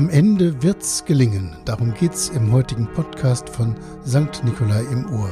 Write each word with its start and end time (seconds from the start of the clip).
Am 0.00 0.08
Ende 0.08 0.62
wird's 0.62 1.04
gelingen. 1.04 1.54
Darum 1.66 1.92
geht's 1.92 2.30
im 2.30 2.50
heutigen 2.52 2.90
Podcast 2.94 3.50
von 3.50 3.76
St. 4.06 4.42
Nikolai 4.44 4.80
im 4.90 5.04
Ohr. 5.12 5.28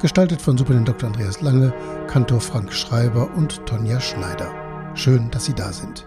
Gestaltet 0.00 0.40
von 0.40 0.56
Superintendent 0.56 1.02
Dr. 1.02 1.10
Andreas 1.10 1.42
Lange, 1.42 1.74
Kantor 2.06 2.40
Frank 2.40 2.72
Schreiber 2.72 3.28
und 3.36 3.66
Tonja 3.66 4.00
Schneider. 4.00 4.50
Schön, 4.94 5.30
dass 5.30 5.44
Sie 5.44 5.52
da 5.52 5.74
sind. 5.74 6.06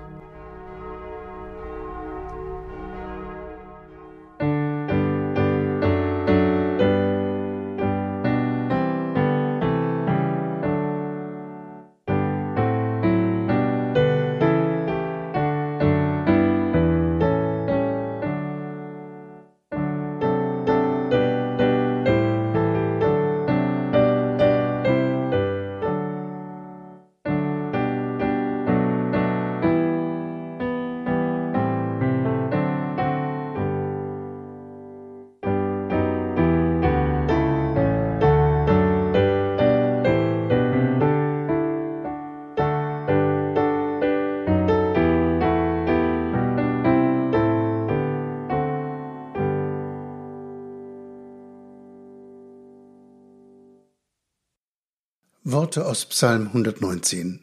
Worte 55.43 55.87
aus 55.87 56.05
Psalm 56.05 56.49
119. 56.49 57.39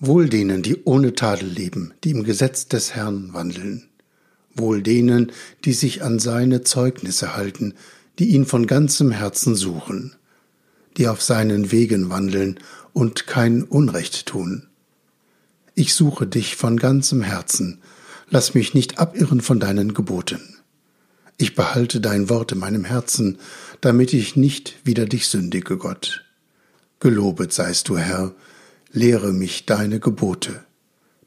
Wohl 0.00 0.30
denen, 0.30 0.62
die 0.62 0.82
ohne 0.84 1.14
Tadel 1.14 1.46
leben, 1.46 1.92
die 2.02 2.12
im 2.12 2.24
Gesetz 2.24 2.68
des 2.68 2.94
Herrn 2.94 3.34
wandeln. 3.34 3.86
Wohl 4.54 4.82
denen, 4.82 5.30
die 5.66 5.74
sich 5.74 6.02
an 6.02 6.20
seine 6.20 6.62
Zeugnisse 6.62 7.36
halten, 7.36 7.74
die 8.18 8.30
ihn 8.30 8.46
von 8.46 8.66
ganzem 8.66 9.10
Herzen 9.10 9.56
suchen, 9.56 10.16
die 10.96 11.06
auf 11.06 11.20
seinen 11.20 11.70
Wegen 11.70 12.08
wandeln 12.08 12.60
und 12.94 13.26
kein 13.26 13.62
Unrecht 13.62 14.24
tun. 14.24 14.66
Ich 15.74 15.92
suche 15.92 16.26
dich 16.26 16.56
von 16.56 16.78
ganzem 16.78 17.20
Herzen, 17.20 17.82
lass 18.30 18.54
mich 18.54 18.72
nicht 18.72 18.98
abirren 18.98 19.42
von 19.42 19.60
deinen 19.60 19.92
Geboten. 19.92 20.56
Ich 21.36 21.54
behalte 21.54 22.00
dein 22.00 22.30
Wort 22.30 22.52
in 22.52 22.58
meinem 22.58 22.86
Herzen, 22.86 23.36
damit 23.82 24.14
ich 24.14 24.34
nicht 24.34 24.76
wider 24.84 25.04
dich 25.04 25.28
sündige, 25.28 25.76
Gott. 25.76 26.24
Gelobet 27.00 27.52
seist 27.52 27.88
du, 27.88 27.96
Herr, 27.98 28.34
lehre 28.90 29.32
mich 29.32 29.66
deine 29.66 30.00
Gebote. 30.00 30.64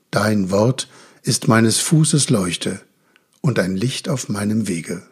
Dein 0.10 0.52
Wort 0.52 0.90
ist 1.24 1.48
meines 1.48 1.80
Fußes 1.80 2.30
Leuchte 2.30 2.82
und 3.42 3.60
ein 3.60 3.76
Licht 3.76 4.10
auf 4.10 4.28
meinem 4.30 4.68
Wege. 4.68 5.04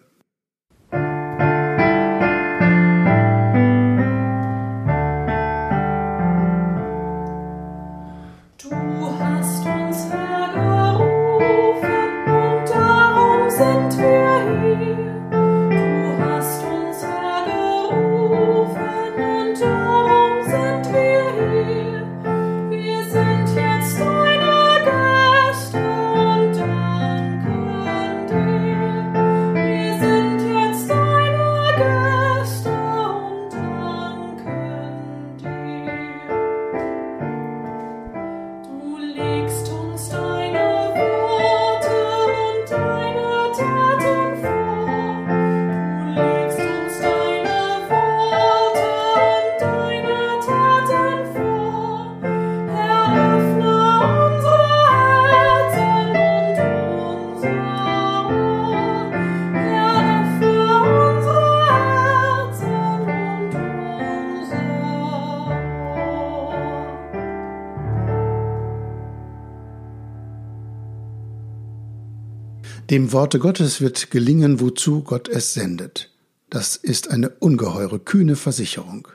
Dem 72.90 73.12
Worte 73.12 73.38
Gottes 73.38 73.82
wird 73.82 74.10
gelingen, 74.10 74.60
wozu 74.60 75.04
Gott 75.04 75.28
es 75.30 75.54
sendet. 75.54 76.10
Das 76.50 76.76
ist 76.76 77.12
eine 77.12 77.30
ungeheure, 77.30 78.00
kühne 78.00 78.36
Versicherung. 78.36 79.08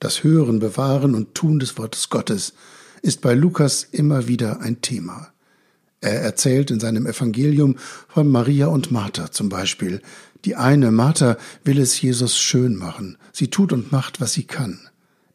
Das 0.00 0.24
Hören, 0.24 0.58
Bewahren 0.58 1.14
und 1.14 1.36
Tun 1.36 1.60
des 1.60 1.78
Wortes 1.78 2.10
Gottes 2.10 2.54
ist 3.02 3.20
bei 3.20 3.34
Lukas 3.34 3.84
immer 3.84 4.26
wieder 4.26 4.60
ein 4.60 4.80
Thema. 4.80 5.28
Er 6.00 6.20
erzählt 6.20 6.72
in 6.72 6.80
seinem 6.80 7.06
Evangelium 7.06 7.76
von 8.08 8.28
Maria 8.28 8.66
und 8.66 8.90
Martha 8.90 9.30
zum 9.30 9.50
Beispiel. 9.50 10.02
Die 10.44 10.56
eine, 10.56 10.90
Martha, 10.90 11.36
will 11.62 11.78
es 11.78 12.00
Jesus 12.00 12.36
schön 12.36 12.74
machen. 12.74 13.18
Sie 13.32 13.50
tut 13.50 13.72
und 13.72 13.92
macht, 13.92 14.20
was 14.20 14.32
sie 14.32 14.44
kann. 14.44 14.80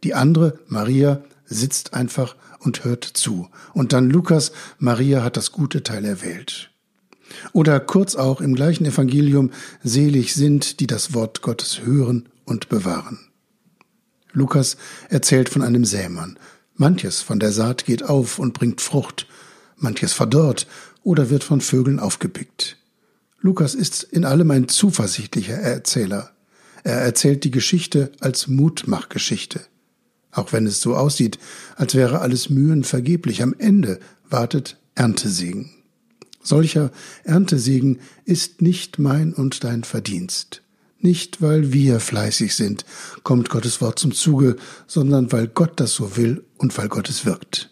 Die 0.04 0.14
andere, 0.14 0.60
Maria, 0.68 1.24
sitzt 1.46 1.94
einfach 1.94 2.36
und 2.60 2.84
hört 2.84 3.06
zu. 3.06 3.48
Und 3.74 3.94
dann 3.94 4.10
Lukas, 4.10 4.52
Maria 4.78 5.24
hat 5.24 5.38
das 5.38 5.54
gute 5.54 5.84
Teil 5.84 6.04
erwählt. 6.04 6.71
Oder 7.54 7.80
kurz 7.80 8.16
auch 8.16 8.42
im 8.42 8.56
gleichen 8.56 8.86
Evangelium, 8.86 9.52
selig 9.84 10.34
sind, 10.34 10.80
die 10.80 10.88
das 10.88 11.14
Wort 11.14 11.42
Gottes 11.42 11.82
hören 11.84 12.30
und 12.46 12.70
bewahren. 12.70 13.20
Lukas 14.34 14.78
erzählt 15.10 15.50
von 15.50 15.62
einem 15.62 15.86
Sämann. 15.86 16.38
Manches 16.76 17.22
von 17.22 17.40
der 17.40 17.52
Saat 17.52 17.86
geht 17.86 18.04
auf 18.04 18.40
und 18.40 18.54
bringt 18.54 18.82
Frucht, 18.82 19.28
manches 19.78 20.14
verdorrt 20.14 20.68
oder 21.04 21.30
wird 21.30 21.44
von 21.44 21.62
Vögeln 21.62 22.00
aufgepickt. 22.00 22.78
Lukas 23.40 23.74
ist 23.76 24.04
in 24.04 24.24
allem 24.24 24.52
ein 24.52 24.68
zuversichtlicher 24.68 25.56
Erzähler. 25.56 26.32
Er 26.84 27.02
erzählt 27.02 27.44
die 27.44 27.52
Geschichte 27.52 28.12
als 28.20 28.48
Mutmachgeschichte. 28.48 29.62
Auch 30.32 30.54
wenn 30.54 30.66
es 30.66 30.80
so 30.80 30.96
aussieht, 30.96 31.40
als 31.76 31.94
wäre 31.96 32.22
alles 32.22 32.50
Mühen 32.50 32.84
vergeblich, 32.84 33.44
am 33.44 33.54
Ende 33.58 34.00
wartet 34.30 34.78
Erntesegen. 34.96 35.72
Solcher 36.44 36.92
Erntesegen 37.24 38.00
ist 38.26 38.62
nicht 38.62 39.00
mein 39.00 39.34
und 39.34 39.64
dein 39.64 39.84
Verdienst. 39.84 40.62
Nicht, 41.00 41.42
weil 41.42 41.74
wir 41.74 42.00
fleißig 42.00 42.56
sind, 42.56 42.86
kommt 43.24 43.50
Gottes 43.50 43.82
Wort 43.82 43.98
zum 43.98 44.14
Zuge, 44.14 44.56
sondern 44.86 45.32
weil 45.32 45.48
Gott 45.48 45.80
das 45.80 45.94
so 45.94 46.16
will 46.16 46.44
und 46.58 46.78
weil 46.78 46.90
Gott 46.90 47.10
es 47.10 47.26
wirkt. 47.26 47.72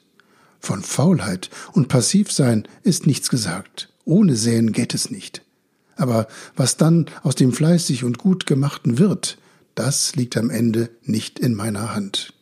Von 0.60 0.82
Faulheit 0.82 1.50
und 1.74 1.88
Passivsein 1.88 2.68
ist 2.84 3.08
nichts 3.08 3.30
gesagt. 3.30 3.90
Ohne 4.04 4.36
Säen 4.36 4.72
geht 4.72 4.94
es 4.94 5.12
nicht. 5.12 5.44
Aber 5.96 6.28
was 6.56 6.78
dann 6.78 7.06
aus 7.24 7.36
dem 7.36 7.54
fleißig 7.54 8.04
und 8.04 8.18
gut 8.18 8.46
gemachten 8.46 8.98
wird, 8.98 9.38
das 9.76 10.16
liegt 10.16 10.36
am 10.36 10.50
Ende 10.50 10.90
nicht 11.04 11.40
in 11.40 11.54
meiner 11.54 11.94
Hand. 11.94 12.34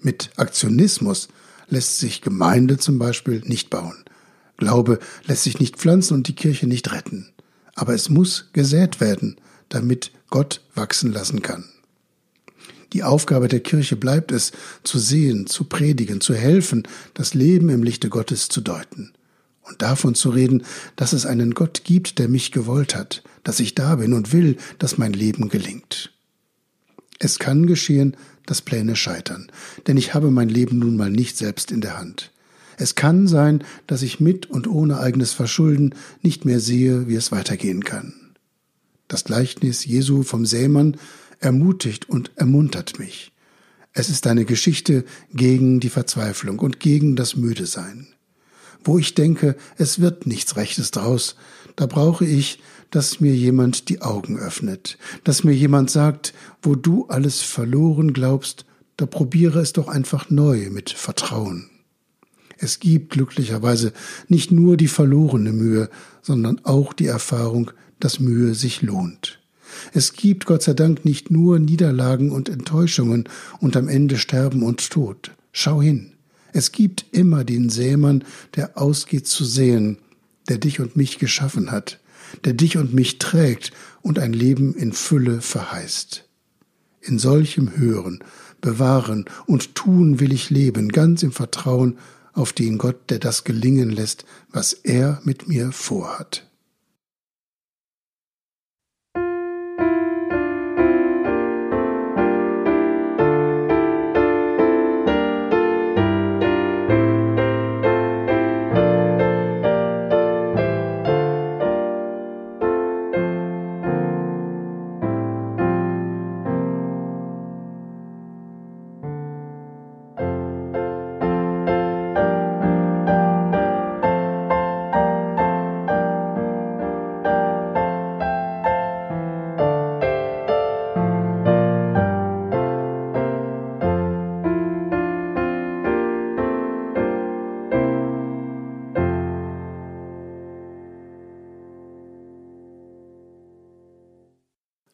Mit 0.00 0.30
Aktionismus 0.36 1.28
lässt 1.68 1.98
sich 1.98 2.22
Gemeinde 2.22 2.78
zum 2.78 2.98
Beispiel 2.98 3.42
nicht 3.44 3.70
bauen. 3.70 4.04
Glaube 4.56 4.98
lässt 5.26 5.44
sich 5.44 5.58
nicht 5.60 5.76
pflanzen 5.76 6.14
und 6.14 6.28
die 6.28 6.34
Kirche 6.34 6.66
nicht 6.66 6.92
retten. 6.92 7.30
Aber 7.74 7.94
es 7.94 8.08
muss 8.08 8.50
gesät 8.52 9.00
werden, 9.00 9.36
damit 9.68 10.12
Gott 10.30 10.60
wachsen 10.74 11.12
lassen 11.12 11.42
kann. 11.42 11.64
Die 12.92 13.02
Aufgabe 13.02 13.48
der 13.48 13.60
Kirche 13.60 13.96
bleibt 13.96 14.30
es, 14.30 14.52
zu 14.84 15.00
sehen, 15.00 15.48
zu 15.48 15.64
predigen, 15.64 16.20
zu 16.20 16.34
helfen, 16.34 16.86
das 17.12 17.34
Leben 17.34 17.68
im 17.68 17.82
Lichte 17.82 18.08
Gottes 18.08 18.48
zu 18.48 18.60
deuten. 18.60 19.12
Und 19.62 19.82
davon 19.82 20.14
zu 20.14 20.30
reden, 20.30 20.62
dass 20.94 21.12
es 21.12 21.26
einen 21.26 21.54
Gott 21.54 21.82
gibt, 21.84 22.18
der 22.18 22.28
mich 22.28 22.52
gewollt 22.52 22.94
hat, 22.94 23.24
dass 23.42 23.60
ich 23.60 23.74
da 23.74 23.96
bin 23.96 24.12
und 24.12 24.32
will, 24.32 24.58
dass 24.78 24.98
mein 24.98 25.12
Leben 25.12 25.48
gelingt. 25.48 26.12
Es 27.18 27.38
kann 27.38 27.66
geschehen, 27.66 28.16
dass 28.46 28.62
Pläne 28.62 28.94
scheitern, 28.94 29.50
denn 29.86 29.96
ich 29.96 30.14
habe 30.14 30.30
mein 30.30 30.48
Leben 30.48 30.78
nun 30.78 30.96
mal 30.96 31.10
nicht 31.10 31.36
selbst 31.36 31.72
in 31.72 31.80
der 31.80 31.98
Hand. 31.98 32.30
Es 32.76 32.94
kann 32.94 33.26
sein, 33.26 33.64
dass 33.86 34.02
ich 34.02 34.20
mit 34.20 34.46
und 34.46 34.66
ohne 34.66 34.98
eigenes 34.98 35.32
Verschulden 35.32 35.94
nicht 36.22 36.44
mehr 36.44 36.60
sehe, 36.60 37.08
wie 37.08 37.14
es 37.14 37.32
weitergehen 37.32 37.84
kann. 37.84 38.14
Das 39.08 39.24
Gleichnis 39.24 39.84
Jesu 39.84 40.22
vom 40.22 40.46
Sämann 40.46 40.96
ermutigt 41.40 42.08
und 42.08 42.32
ermuntert 42.36 42.98
mich. 42.98 43.32
Es 43.92 44.08
ist 44.08 44.26
eine 44.26 44.44
Geschichte 44.44 45.04
gegen 45.32 45.78
die 45.78 45.88
Verzweiflung 45.88 46.58
und 46.58 46.80
gegen 46.80 47.14
das 47.14 47.36
Müdesein. 47.36 48.08
Wo 48.82 48.98
ich 48.98 49.14
denke, 49.14 49.56
es 49.76 50.00
wird 50.00 50.26
nichts 50.26 50.56
Rechtes 50.56 50.90
draus, 50.90 51.36
da 51.76 51.86
brauche 51.86 52.26
ich, 52.26 52.60
dass 52.90 53.20
mir 53.20 53.34
jemand 53.34 53.88
die 53.88 54.02
Augen 54.02 54.38
öffnet, 54.38 54.98
dass 55.24 55.44
mir 55.44 55.54
jemand 55.54 55.90
sagt, 55.90 56.34
wo 56.62 56.74
du 56.74 57.06
alles 57.06 57.40
verloren 57.40 58.12
glaubst, 58.12 58.66
da 58.96 59.06
probiere 59.06 59.60
es 59.60 59.72
doch 59.72 59.88
einfach 59.88 60.30
neu 60.30 60.70
mit 60.70 60.90
Vertrauen. 60.90 61.70
Es 62.64 62.80
gibt 62.80 63.10
glücklicherweise 63.10 63.92
nicht 64.28 64.50
nur 64.50 64.78
die 64.78 64.88
verlorene 64.88 65.52
Mühe, 65.52 65.90
sondern 66.22 66.64
auch 66.64 66.94
die 66.94 67.06
Erfahrung, 67.06 67.72
dass 68.00 68.20
Mühe 68.20 68.54
sich 68.54 68.80
lohnt. 68.80 69.38
Es 69.92 70.14
gibt 70.14 70.46
Gott 70.46 70.62
sei 70.62 70.72
Dank 70.72 71.04
nicht 71.04 71.30
nur 71.30 71.58
Niederlagen 71.58 72.30
und 72.30 72.48
Enttäuschungen 72.48 73.28
und 73.60 73.76
am 73.76 73.88
Ende 73.88 74.16
Sterben 74.16 74.62
und 74.62 74.88
Tod. 74.90 75.32
Schau 75.52 75.82
hin. 75.82 76.12
Es 76.54 76.72
gibt 76.72 77.04
immer 77.12 77.44
den 77.44 77.68
Sämann, 77.68 78.24
der 78.56 78.78
ausgeht 78.78 79.26
zu 79.26 79.44
sehen, 79.44 79.98
der 80.48 80.56
dich 80.56 80.80
und 80.80 80.96
mich 80.96 81.18
geschaffen 81.18 81.70
hat, 81.70 82.00
der 82.46 82.54
dich 82.54 82.78
und 82.78 82.94
mich 82.94 83.18
trägt 83.18 83.72
und 84.00 84.18
ein 84.18 84.32
Leben 84.32 84.74
in 84.74 84.94
Fülle 84.94 85.42
verheißt. 85.42 86.24
In 87.02 87.18
solchem 87.18 87.76
Hören, 87.76 88.24
Bewahren 88.62 89.26
und 89.44 89.74
Tun 89.74 90.18
will 90.18 90.32
ich 90.32 90.48
leben, 90.48 90.88
ganz 90.88 91.22
im 91.22 91.32
Vertrauen 91.32 91.98
auf 92.34 92.52
den 92.52 92.78
Gott, 92.78 93.10
der 93.10 93.18
das 93.18 93.44
gelingen 93.44 93.90
lässt, 93.90 94.24
was 94.50 94.72
er 94.72 95.20
mit 95.24 95.48
mir 95.48 95.72
vorhat. 95.72 96.46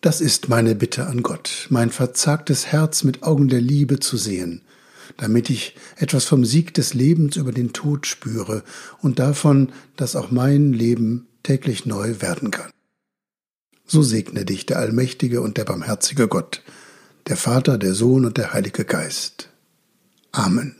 Das 0.00 0.20
ist 0.20 0.48
meine 0.48 0.76
Bitte 0.76 1.06
an 1.06 1.22
Gott, 1.22 1.66
mein 1.70 1.90
verzagtes 1.90 2.66
Herz 2.66 3.02
mit 3.02 3.24
Augen 3.24 3.48
der 3.48 3.60
Liebe 3.60 3.98
zu 3.98 4.16
sehen, 4.16 4.62
damit 5.16 5.50
ich 5.50 5.74
etwas 5.96 6.24
vom 6.24 6.44
Sieg 6.44 6.72
des 6.74 6.94
Lebens 6.94 7.36
über 7.36 7.50
den 7.50 7.72
Tod 7.72 8.06
spüre 8.06 8.62
und 9.02 9.18
davon, 9.18 9.72
dass 9.96 10.14
auch 10.14 10.30
mein 10.30 10.72
Leben 10.72 11.26
täglich 11.42 11.84
neu 11.84 12.20
werden 12.20 12.52
kann. 12.52 12.70
So 13.86 14.02
segne 14.02 14.44
dich 14.44 14.66
der 14.66 14.78
allmächtige 14.78 15.40
und 15.40 15.56
der 15.56 15.64
barmherzige 15.64 16.28
Gott, 16.28 16.62
der 17.26 17.36
Vater, 17.36 17.76
der 17.76 17.94
Sohn 17.94 18.24
und 18.24 18.36
der 18.36 18.52
Heilige 18.52 18.84
Geist. 18.84 19.48
Amen. 20.30 20.76